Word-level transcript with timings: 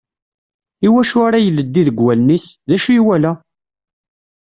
I 0.85 0.87
wacu 0.93 1.17
ara 1.27 1.37
ileddi 1.47 1.81
deg 1.87 1.97
wallen-is? 2.05 2.45
D 2.69 2.71
ucu 2.75 2.89
i 2.91 2.95
yewala? 2.97 3.31